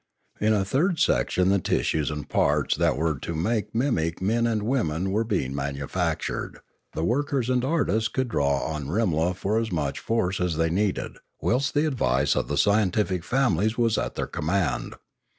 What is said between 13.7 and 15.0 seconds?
was at their com mand.